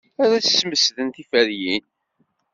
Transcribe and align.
Ad 0.23 0.33
smesden 0.43 1.09
tiferyin. 1.15 1.83